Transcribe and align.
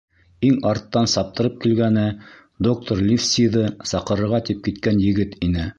Иң 0.47 0.55
арттан 0.69 1.09
саптырып 1.11 1.59
килгәне 1.65 2.07
доктор 2.69 3.05
Ливсиҙы 3.11 3.69
саҡырырға 3.95 4.45
тип 4.51 4.69
киткән 4.71 5.09
егет 5.11 5.43
ине. 5.51 5.67